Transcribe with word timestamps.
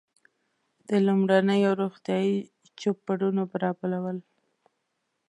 د 0.89 0.91
لومړنیو 1.05 1.71
روغتیایي 1.81 2.35
چوپړونو 2.79 3.41
برابرول. 3.53 4.17